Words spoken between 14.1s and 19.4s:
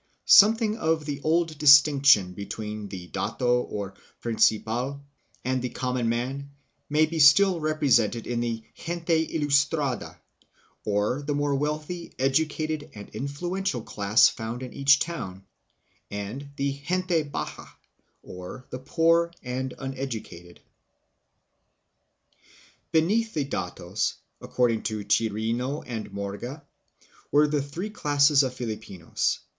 found in each town, and the" gente baja," or the poor